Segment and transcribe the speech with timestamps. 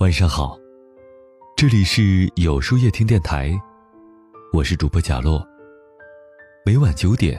[0.00, 0.58] 晚上好，
[1.54, 3.52] 这里是有书夜听电台，
[4.50, 5.46] 我是主播贾洛。
[6.64, 7.38] 每晚九点，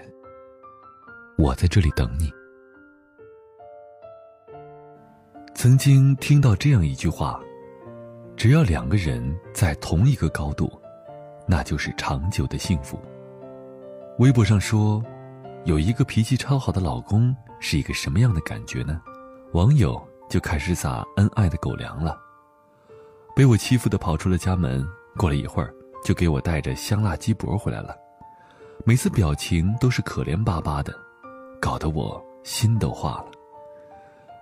[1.39, 2.31] 我在这里等你。
[5.55, 7.39] 曾经听到这样一句话：
[8.37, 10.71] 只要两个人在同一个高度，
[11.47, 12.95] 那就是长久的幸福。
[14.19, 15.03] 微博上说，
[15.65, 19.01] 有一个脾气超好的老公是一个什么样的感觉呢？
[19.53, 19.99] 网友
[20.29, 22.15] 就开始撒恩爱的狗粮了。
[23.35, 24.85] 被我欺负的跑出了家门，
[25.17, 27.95] 过了一会儿就给我带着香辣鸡脖回来了，
[28.85, 30.93] 每次表情都是可怜巴巴的，
[31.61, 33.27] 搞得我心都化了。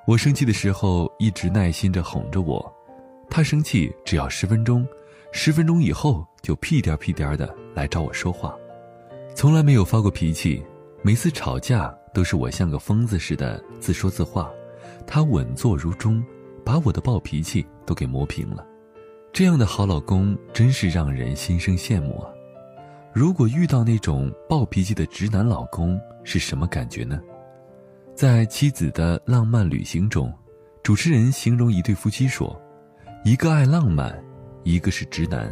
[0.07, 2.73] 我生气的时候一直耐心着哄着我，
[3.29, 4.87] 他生气只要十分钟，
[5.31, 8.57] 十分钟以后就屁颠屁颠的来找我说话，
[9.35, 10.65] 从来没有发过脾气，
[11.03, 14.51] 每次吵架都是我像个疯子似的自说自话，
[15.05, 16.23] 他稳坐如钟，
[16.65, 18.65] 把我的暴脾气都给磨平了。
[19.31, 22.29] 这样的好老公真是让人心生羡慕啊！
[23.13, 27.19] 如果遇到那种暴脾气的直男老公，是什么感觉呢？
[28.13, 30.33] 在《妻子的浪漫旅行》中，
[30.83, 32.59] 主持人形容一对夫妻说
[33.23, 34.21] ：“一个爱浪漫，
[34.63, 35.49] 一个是直男。”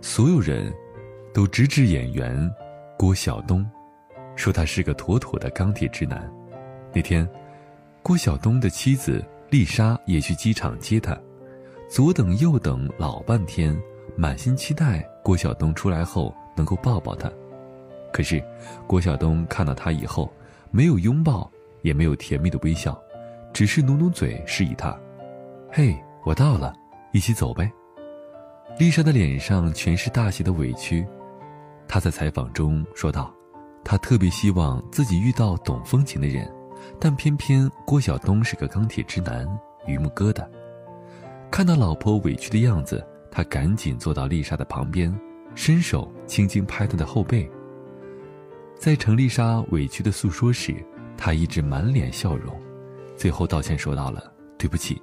[0.00, 0.72] 所有人
[1.34, 2.48] 都直指演员
[2.96, 3.68] 郭晓东，
[4.36, 6.30] 说他是个妥妥的钢铁直男。
[6.94, 7.28] 那天，
[8.00, 11.18] 郭晓东的妻子丽莎也去机场接他。
[11.88, 13.74] 左等右等老半天，
[14.14, 17.32] 满心期待郭晓东出来后能够抱抱他。
[18.12, 18.44] 可是，
[18.86, 20.30] 郭晓东看到他以后，
[20.70, 23.00] 没有拥抱，也没有甜蜜的微笑，
[23.54, 24.94] 只是努努嘴示意他
[25.72, 26.74] ：“嘿，我到了，
[27.12, 27.72] 一起走呗。”
[28.78, 31.06] 丽莎的脸上全是大写的委屈。
[31.88, 33.34] 她在采访中说道
[33.82, 36.52] ：“她特别希望自己遇到懂风情的人，
[37.00, 39.48] 但偏偏郭晓东是个钢铁直男，
[39.86, 40.46] 榆木疙瘩。”
[41.50, 45.12] 看到老婆委屈的样子，他赶紧坐到丽莎的旁边，
[45.54, 47.48] 伸手轻轻拍她的后背。
[48.78, 50.74] 在程丽莎委屈的诉说时，
[51.16, 52.54] 他一直满脸笑容，
[53.16, 55.02] 最后道歉说到了：“对不起，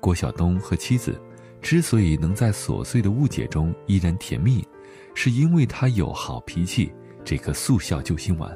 [0.00, 1.20] 郭晓东和妻子
[1.60, 4.66] 之所以能在琐碎的误解中依然甜蜜，
[5.14, 6.92] 是因为他有好脾气
[7.24, 8.50] 这颗速效救心丸。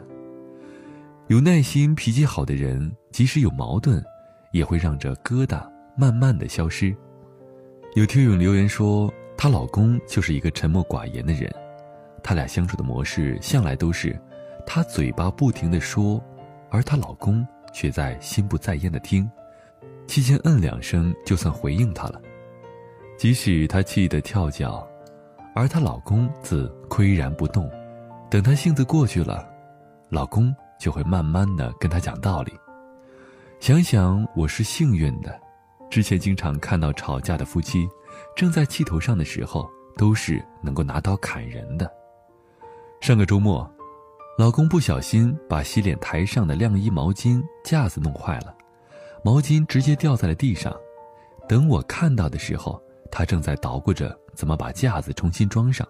[1.29, 4.03] 有耐心、脾气好的人，即使有矛盾，
[4.51, 5.65] 也会让这疙瘩
[5.97, 6.93] 慢慢的消失。”
[7.97, 11.51] 有听友留言说，她老公就是一个沉默寡言的人，
[12.23, 14.15] 他俩相处的模式向来都是，
[14.67, 16.23] 她嘴巴不停的说，
[16.69, 17.43] 而她老公
[17.73, 19.27] 却在心不在焉的听，
[20.07, 22.21] 期间嗯两声就算回应她了，
[23.17, 24.87] 即使她气得跳脚，
[25.55, 27.67] 而她老公自岿然不动，
[28.31, 29.49] 等她性子过去了，
[30.11, 32.53] 老公就会慢慢的跟她讲道理，
[33.59, 35.46] 想想我是幸运的。
[35.91, 37.89] 之前经常看到吵架的夫妻，
[38.35, 41.91] 正在气头上的时候，都是能够拿刀砍人的。
[43.01, 43.69] 上个周末，
[44.39, 48.55] 老公不小心把洗脸台上的晾衣毛巾架子弄坏了，
[49.25, 50.75] 毛巾直接掉在了地上。
[51.49, 55.87] 等我看到的时候，他正在捣鼓着怎么把架子重新装上。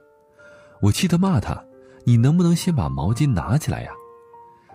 [0.81, 1.65] 我气得骂他
[2.05, 3.91] ：“你能不能先把毛巾拿起来呀？”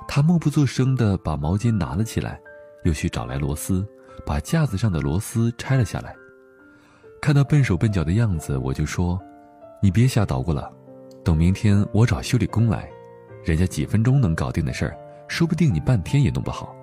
[0.08, 2.42] 他默不作声地把毛巾拿了起来，
[2.84, 3.88] 又去找来螺丝。
[4.26, 6.16] 把架子上的螺丝拆了下来，
[7.22, 9.20] 看到笨手笨脚的样子，我就说
[9.82, 10.72] ：“你别瞎捣鼓了，
[11.24, 12.90] 等明天我找修理工来，
[13.44, 16.76] 人家几分钟能搞定的事儿，说不定你半天也弄不好。”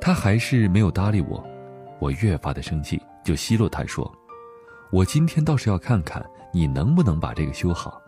[0.00, 1.44] 他还是没有搭理我，
[1.98, 4.10] 我越发的生气，就奚落他说
[4.92, 8.00] ：“我今天倒是要看看你能不能把这个修好，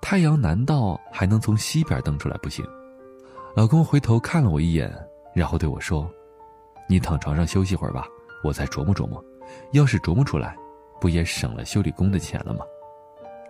[0.00, 2.64] 太阳难道还能从西边登出来不行？”
[3.56, 4.92] 老公回头看了我一眼，
[5.34, 6.08] 然后对我说。
[6.88, 8.06] 你躺床上休息会儿吧，
[8.42, 9.22] 我再琢磨琢磨。
[9.72, 10.56] 要是琢磨出来，
[11.00, 12.64] 不也省了修理工的钱了吗？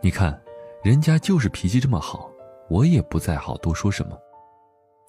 [0.02, 0.38] 你看，
[0.82, 2.30] 人家就是脾气这么好，
[2.68, 4.18] 我也不再好多说什么。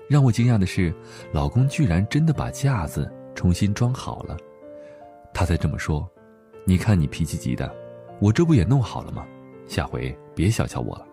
[0.07, 0.93] 让我惊讶的是，
[1.31, 4.37] 老公居然真的把架子重新装好了。
[5.33, 6.07] 他才这么说
[6.65, 7.71] ：“你看你脾气急的，
[8.19, 9.25] 我这不也弄好了吗？
[9.67, 11.05] 下回别小瞧我了。”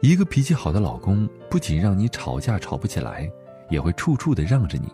[0.00, 3.30] 一个脾气好的老公，不仅让你吵架吵不起来，
[3.70, 4.90] 也会处处的让着你。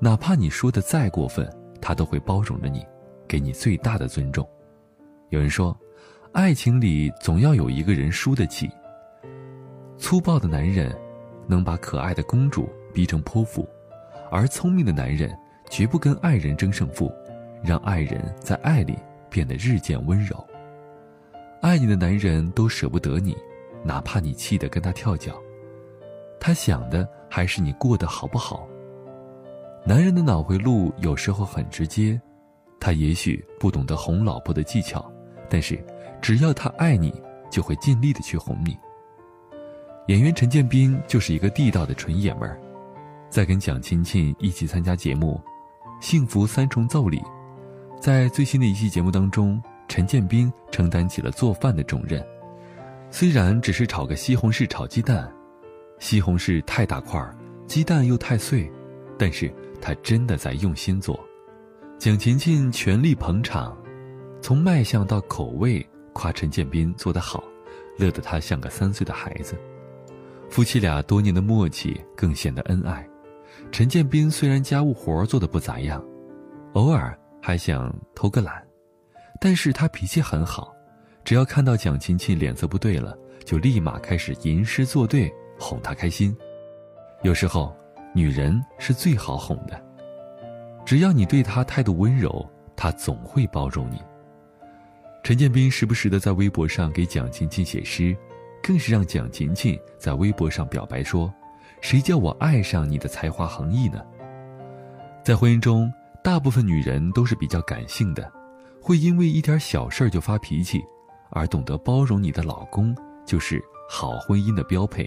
[0.00, 1.48] 哪怕你说的再过分，
[1.80, 2.86] 他都会包容着你，
[3.26, 4.48] 给你最大的尊重。
[5.30, 5.76] 有人说，
[6.32, 8.70] 爱情里总要有一个人输得起。
[9.96, 10.96] 粗暴的男人
[11.46, 13.68] 能把可爱的公主逼成泼妇，
[14.30, 15.36] 而聪明的男人
[15.68, 17.12] 绝不跟爱人争胜负，
[17.62, 18.96] 让爱人在爱里
[19.28, 20.36] 变得日渐温柔。
[21.60, 23.36] 爱你的男人都舍不得你，
[23.82, 25.34] 哪怕你气得跟他跳脚，
[26.38, 28.68] 他想的还是你过得好不好。
[29.88, 32.20] 男人的脑回路有时候很直接，
[32.78, 35.10] 他也许不懂得哄老婆的技巧，
[35.48, 35.82] 但是
[36.20, 37.10] 只要他爱你，
[37.50, 38.76] 就会尽力的去哄你。
[40.08, 42.60] 演员陈建斌就是一个地道的纯爷们儿，
[43.30, 45.40] 在跟蒋勤勤一起参加节目
[46.04, 47.22] 《幸福三重奏》里，
[47.98, 49.58] 在最新的一期节目当中，
[49.88, 52.22] 陈建斌承担起了做饭的重任。
[53.10, 55.32] 虽然只是炒个西红柿炒鸡蛋，
[55.98, 57.34] 西红柿太大块儿，
[57.66, 58.70] 鸡蛋又太碎，
[59.18, 61.18] 但是他真的在用心做。
[61.98, 63.76] 蒋勤勤全力捧场，
[64.40, 67.42] 从卖相到口味，夸陈建斌做得好，
[67.96, 69.56] 乐得他像个三岁的孩子。
[70.48, 73.06] 夫妻俩多年的默契更显得恩爱。
[73.70, 76.02] 陈建斌虽然家务活做得不咋样，
[76.74, 78.64] 偶尔还想偷个懒，
[79.40, 80.72] 但是他脾气很好，
[81.24, 86.34] 只要看到蒋勤勤脸色不对了，就立马开始吟诗作对哄她开心。
[87.22, 87.76] 有时候，
[88.14, 89.80] 女人是最好哄的。
[90.84, 94.02] 只要你对他态度温柔，他总会包容你。
[95.22, 98.16] 陈建斌时不时的在微博上给蒋勤勤写诗，
[98.62, 101.32] 更是让蒋勤勤在微博上表白说
[101.82, 104.02] ：“谁叫我爱上你的才华横溢呢？”
[105.22, 105.92] 在婚姻中，
[106.24, 108.32] 大部分女人都是比较感性的，
[108.80, 110.82] 会因为一点小事就发脾气，
[111.30, 112.96] 而懂得包容你的老公
[113.26, 115.06] 就是好婚姻的标配。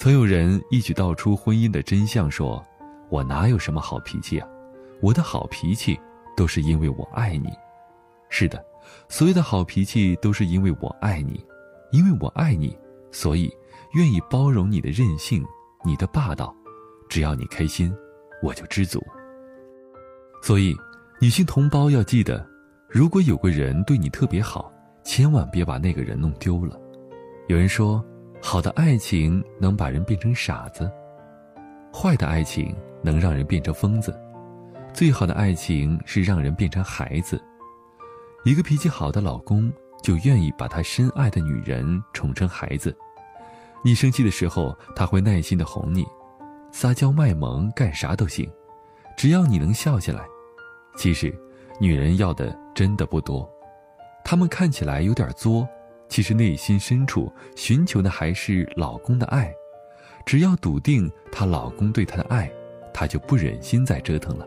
[0.00, 2.64] 曾有人一举道出婚姻的真相，说。
[3.10, 4.48] 我哪有什么好脾气啊？
[5.02, 6.00] 我的好脾气
[6.34, 7.50] 都是因为我爱你。
[8.30, 8.64] 是的，
[9.10, 11.44] 所有的好脾气都是因为我爱你，
[11.92, 12.74] 因为我爱你，
[13.10, 13.52] 所以
[13.92, 15.44] 愿意包容你的任性，
[15.84, 16.54] 你的霸道。
[17.10, 17.94] 只要你开心，
[18.42, 19.04] 我就知足。
[20.40, 20.74] 所以，
[21.20, 22.48] 女性同胞要记得，
[22.88, 24.72] 如果有个人对你特别好，
[25.04, 26.80] 千万别把那个人弄丢了。
[27.48, 28.02] 有人说，
[28.42, 30.90] 好的爱情能把人变成傻子，
[31.92, 32.74] 坏的爱情。
[33.02, 34.14] 能让人变成疯子，
[34.92, 37.42] 最好的爱情是让人变成孩子。
[38.44, 39.72] 一个脾气好的老公，
[40.02, 42.94] 就愿意把他深爱的女人宠成孩子。
[43.82, 46.06] 你生气的时候，他会耐心的哄你，
[46.70, 48.46] 撒娇卖萌，干啥都行，
[49.16, 50.22] 只要你能笑起来。
[50.94, 51.34] 其实，
[51.80, 53.50] 女人要的真的不多，
[54.22, 55.66] 她们看起来有点作，
[56.10, 59.50] 其实内心深处寻求的还是老公的爱。
[60.26, 62.52] 只要笃定她老公对她的爱。
[62.92, 64.46] 她就不忍心再折腾了。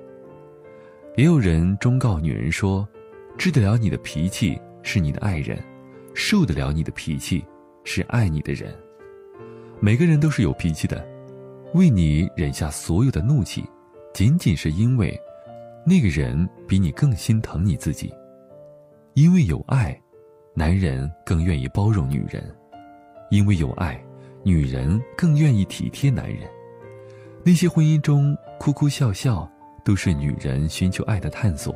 [1.16, 2.88] 也有人忠告女人说
[3.36, 5.58] ：“治得了你的脾气是你的爱人，
[6.14, 7.44] 受得了你的脾气
[7.84, 8.78] 是爱你的人。”
[9.80, 11.04] 每个人都是有脾气的，
[11.74, 13.64] 为你忍下所有的怒气，
[14.14, 15.18] 仅仅是因为
[15.86, 18.14] 那个人比你更心疼你自己。
[19.14, 20.00] 因为有爱，
[20.56, 22.44] 男人更愿意包容女人；
[23.32, 24.00] 因为有爱，
[24.44, 26.48] 女人更愿意体贴男人。
[27.44, 29.50] 那些婚姻中哭哭笑笑，
[29.84, 31.76] 都是女人寻求爱的探索。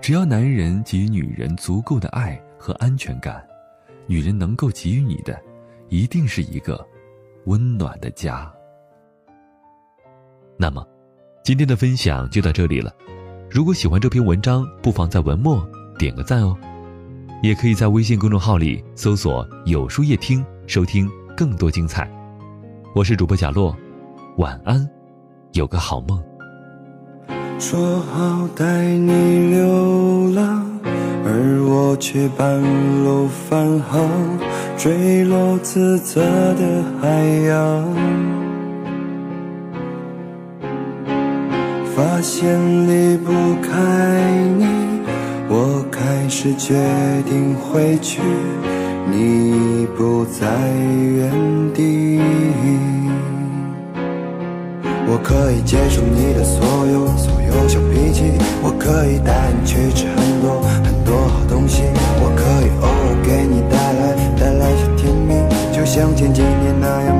[0.00, 3.46] 只要男人给予女人足够的爱和安全感，
[4.06, 5.40] 女人能够给予你的，
[5.88, 6.84] 一定是一个
[7.46, 8.52] 温暖的家。
[10.58, 10.86] 那么，
[11.42, 12.92] 今天的分享就到这里了。
[13.48, 15.64] 如果喜欢这篇文章，不妨在文末
[15.96, 16.58] 点个赞哦。
[17.44, 21.06] 也可以在微信公众号里搜索“有书夜听”，收听
[21.36, 22.10] 更多精彩。
[22.94, 23.76] 我是主播贾洛。
[24.38, 24.88] 晚安，
[25.52, 26.18] 有个好梦。
[27.58, 30.66] 说好带你流浪，
[31.26, 32.62] 而我却半
[33.04, 34.08] 路返航，
[34.78, 36.22] 坠落自责
[36.54, 37.10] 的海
[37.46, 37.94] 洋。
[41.94, 42.58] 发现
[42.88, 44.64] 离不开你，
[45.56, 46.74] 我开始决
[47.30, 48.20] 定回去，
[49.08, 50.48] 你不在
[51.14, 51.30] 原
[51.72, 52.18] 地。
[55.06, 58.32] 我可以接受你的所有所有小脾气，
[58.64, 61.84] 我可以带你去吃很多很多好东西，
[62.18, 65.38] 我可以偶尔给你带来带来些甜蜜，
[65.70, 67.14] 就像前几年那样，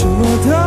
[0.00, 0.59] 什么的。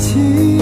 [0.00, 0.57] 起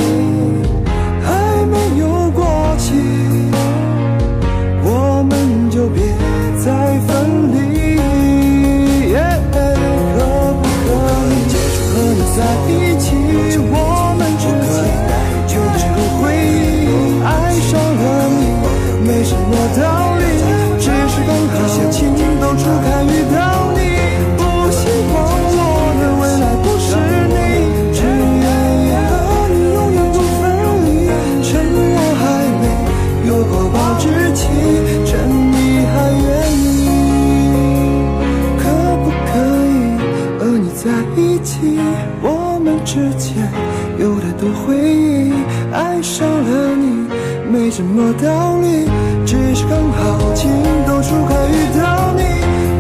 [44.57, 45.33] 回忆，
[45.73, 47.07] 爱上了你。
[47.49, 48.89] 没什么道理，
[49.25, 50.51] 只是刚好情
[50.87, 52.23] 窦初开遇到你。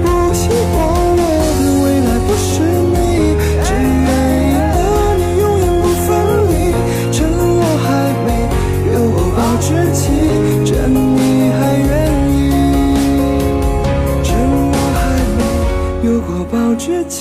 [0.02, 0.04] 不
[0.34, 0.76] 希望
[1.16, 1.22] 我
[1.58, 2.50] 的未来不是
[2.92, 2.96] 你，
[3.64, 4.08] 只愿
[4.50, 4.74] 意和
[5.16, 6.08] 你永远不分
[6.50, 6.52] 离。
[7.12, 7.86] 趁我还
[8.26, 8.28] 没
[8.92, 10.04] 有过保质期，
[10.64, 11.16] 趁你
[11.52, 11.90] 还愿
[12.32, 12.36] 意，
[14.24, 14.26] 趁
[14.72, 15.00] 我还
[15.38, 15.40] 没
[16.08, 17.16] 有过保质期。